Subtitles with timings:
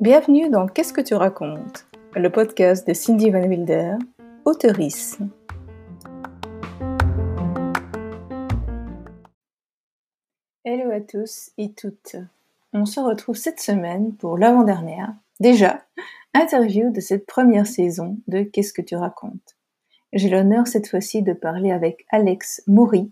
[0.00, 1.88] Bienvenue dans Qu'est-ce que tu racontes?
[2.14, 3.96] Le podcast de Cindy Van Wilder,
[4.44, 5.18] auteurice.
[10.64, 12.14] Hello à tous et toutes.
[12.72, 15.82] On se retrouve cette semaine pour l'avant-dernière, déjà,
[16.34, 19.56] interview de cette première saison de Qu'est-ce que tu racontes?
[20.12, 23.10] J'ai l'honneur cette fois-ci de parler avec Alex Maury,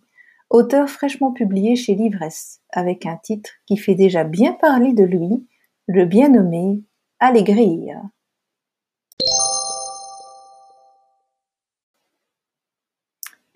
[0.50, 5.46] auteur fraîchement publié chez Livresse, avec un titre qui fait déjà bien parler de lui,
[5.86, 6.82] le bien nommé
[7.20, 8.02] Allégria.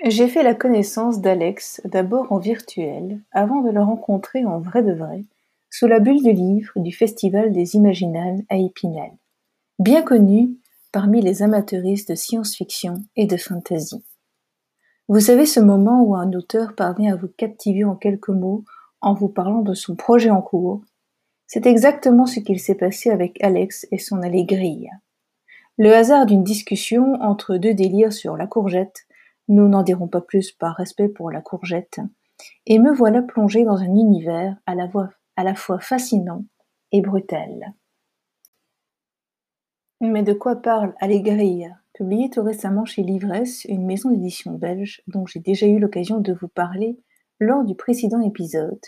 [0.05, 4.93] J'ai fait la connaissance d'Alex d'abord en virtuel, avant de le rencontrer en vrai de
[4.93, 5.25] vrai,
[5.71, 9.11] sous la bulle du livre du Festival des Imaginales à Épinal,
[9.79, 10.57] bien connu
[10.93, 14.05] parmi les amateuristes de science-fiction et de fantasy.
[15.11, 18.65] Vous savez ce moment où un auteur parvient à vous captiver en quelques mots
[19.01, 20.83] en vous parlant de son projet en cours?
[21.47, 24.91] C'est exactement ce qu'il s'est passé avec Alex et son allégria.
[25.79, 29.07] Le hasard d'une discussion entre deux délires sur la courgette,
[29.49, 32.01] nous n'en dirons pas plus par respect pour la courgette,
[32.67, 34.91] et me voilà plongé dans un univers à la,
[35.37, 36.45] à la fois fascinant
[36.93, 37.73] et brutal.
[40.03, 45.27] Mais de quoi parle Allégria Publié tout récemment chez Livresse, une maison d'édition belge dont
[45.27, 46.97] j'ai déjà eu l'occasion de vous parler
[47.41, 48.79] lors du précédent épisode,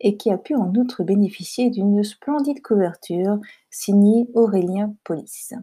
[0.00, 3.38] et qui a pu en outre bénéficier d'une splendide couverture
[3.70, 5.54] signée Aurélien Polis.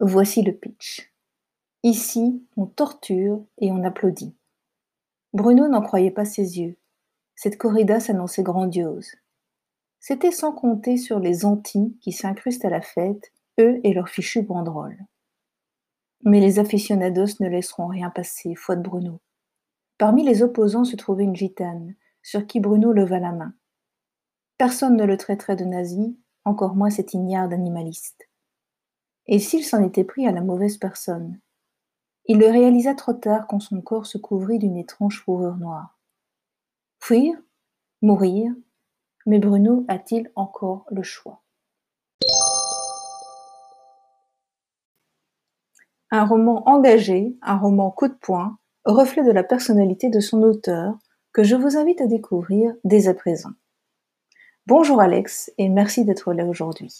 [0.00, 1.12] Voici le pitch.
[1.82, 4.34] Ici, on torture et on applaudit.
[5.34, 6.78] Bruno n'en croyait pas ses yeux.
[7.34, 9.10] Cette corrida s'annonçait grandiose.
[9.98, 13.30] C'était sans compter sur les antis qui s'incrustent à la fête,
[13.60, 15.04] eux et leurs fichus banderoles.
[16.22, 19.20] Mais les aficionados ne laisseront rien passer, foi de Bruno.
[19.96, 23.54] Parmi les opposants se trouvait une gitane, sur qui Bruno leva la main.
[24.58, 28.28] Personne ne le traiterait de nazi, encore moins cet ignare animaliste.
[29.26, 31.40] Et s'il s'en était pris à la mauvaise personne
[32.26, 35.98] Il le réalisa trop tard quand son corps se couvrit d'une étrange fourrure noire.
[36.98, 37.36] Fuir?
[38.02, 38.52] Mourir?
[39.26, 41.42] Mais Bruno a-t-il encore le choix?
[46.12, 50.98] Un roman engagé, un roman coup de poing, reflet de la personnalité de son auteur,
[51.32, 53.50] que je vous invite à découvrir dès à présent.
[54.66, 56.98] Bonjour Alex et merci d'être là aujourd'hui.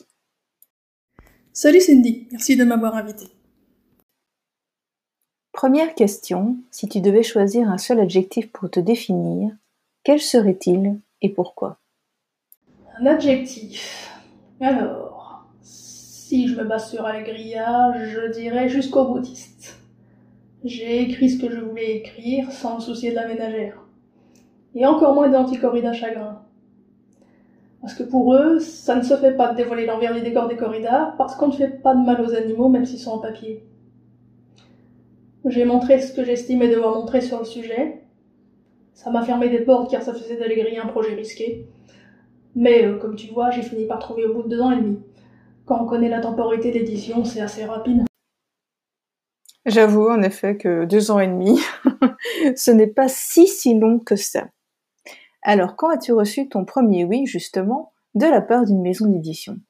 [1.53, 3.27] Salut Cindy, merci de m'avoir invité.
[5.53, 9.51] Première question, si tu devais choisir un seul adjectif pour te définir,
[10.05, 11.79] quel serait-il et pourquoi?
[12.99, 14.09] Un adjectif.
[14.61, 15.10] Alors,
[16.31, 19.81] si je me base sur Allegria, je dirais jusqu'au boutiste.
[20.63, 23.85] J'ai écrit ce que je voulais écrire sans me soucier de la ménagère
[24.77, 26.43] et encore moins d'anticorridas chagrin.
[27.81, 30.55] Parce que pour eux, ça ne se fait pas de dévoiler l'envers des décors des
[30.55, 33.65] corridas, parce qu'on ne fait pas de mal aux animaux, même s'ils sont en papier.
[35.47, 38.05] J'ai montré ce que j'estimais devoir montrer sur le sujet.
[38.95, 41.67] Ça m'a fermé des portes car ça faisait d'aller un projet risqué.
[42.55, 44.77] Mais euh, comme tu vois, j'ai fini par trouver au bout de deux ans et
[44.77, 45.01] demi.
[45.71, 48.03] Quand on connaît la temporalité d'édition, c'est assez rapide.
[49.65, 51.61] J'avoue en effet que deux ans et demi,
[52.57, 54.49] ce n'est pas si si long que ça.
[55.43, 59.61] Alors, quand as-tu reçu ton premier oui, justement, de la part d'une maison d'édition?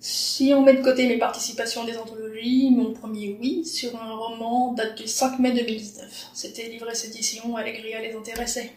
[0.00, 4.74] Si on met de côté mes participations des anthologies, mon premier oui sur un roman
[4.74, 6.28] date du 5 mai 2019.
[6.34, 8.70] C'était Livresse Édition, Allegria les intéressait.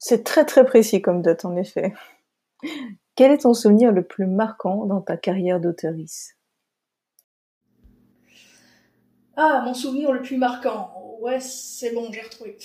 [0.00, 1.92] C'est très très précis comme date en effet.
[3.18, 6.36] Quel est ton souvenir le plus marquant dans ta carrière d'auteurice
[9.36, 10.94] Ah, mon souvenir le plus marquant.
[11.18, 12.56] Ouais, c'est bon, j'ai retrouvé.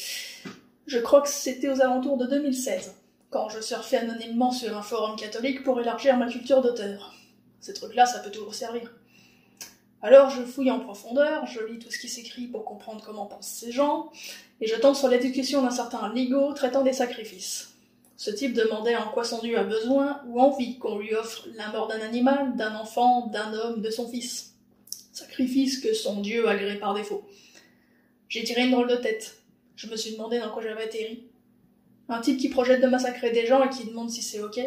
[0.86, 2.94] Je crois que c'était aux alentours de 2016,
[3.32, 7.16] quand je surfais anonymement sur un forum catholique pour élargir ma culture d'auteur.
[7.60, 8.94] Ces trucs-là, ça peut toujours servir.
[10.04, 13.48] Alors je fouille en profondeur, je lis tout ce qui s'écrit pour comprendre comment pensent
[13.48, 14.12] ces gens,
[14.62, 17.73] et je tombe sur la discussion d'un certain Ligo traitant des sacrifices.
[18.16, 21.70] Ce type demandait en quoi son dieu a besoin ou envie qu'on lui offre la
[21.70, 24.54] mort d'un animal, d'un enfant, d'un homme, de son fils.
[25.12, 27.28] Sacrifice que son dieu agrée par défaut.
[28.30, 29.38] J'ai tiré une drôle de tête.
[29.76, 31.28] Je me suis demandé dans quoi j'avais atterri.
[32.10, 34.60] Un type qui projette de massacrer des gens et qui demande si c'est ok.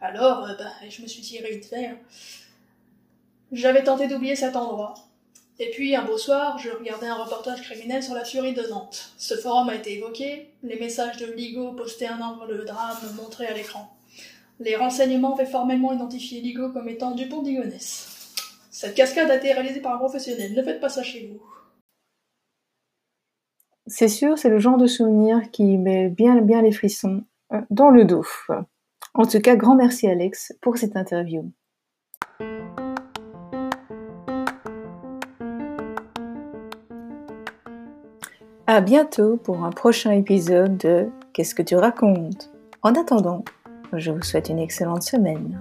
[0.00, 1.86] Alors, euh, bah, je me suis tiré vite fait.
[1.86, 1.98] Hein.
[3.52, 4.94] J'avais tenté d'oublier cet endroit.
[5.62, 9.12] Et puis, un beau soir, je regardais un reportage criminel sur la furie de Nantes.
[9.18, 13.46] Ce forum a été évoqué, les messages de Ligo postés un an le drame montrés
[13.46, 13.94] à l'écran.
[14.58, 18.32] Les renseignements avaient formellement identifié Ligo comme étant Dupont d'Igonès.
[18.70, 21.42] Cette cascade a été réalisée par un professionnel, ne faites pas ça chez vous.
[23.86, 27.90] C'est sûr, c'est le genre de souvenir qui met bien, bien les frissons euh, dans
[27.90, 28.24] le dos.
[29.12, 31.52] En tout cas, grand merci Alex pour cette interview.
[38.72, 42.52] À bientôt pour un prochain épisode de Qu'est-ce que tu racontes?
[42.82, 43.44] En attendant,
[43.92, 45.60] je vous souhaite une excellente semaine.